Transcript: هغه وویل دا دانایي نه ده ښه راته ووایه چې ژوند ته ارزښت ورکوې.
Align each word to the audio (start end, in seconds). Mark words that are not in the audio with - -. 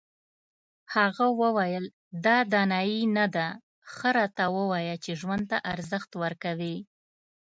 هغه 0.95 1.25
وویل 1.41 1.85
دا 2.25 2.37
دانایي 2.51 3.01
نه 3.17 3.25
ده 3.35 3.47
ښه 3.93 4.09
راته 4.17 4.45
ووایه 4.55 4.95
چې 5.03 5.11
ژوند 5.19 5.43
ته 5.51 5.57
ارزښت 5.73 6.11
ورکوې. 6.23 6.75